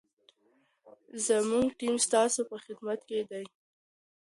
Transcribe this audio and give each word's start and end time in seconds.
زموږ 1.25 1.65
ټیم 1.79 1.95
ستاسو 2.05 2.41
په 2.49 2.57
خدمت 2.63 2.99
کي 3.09 3.19
دی. 3.29 3.45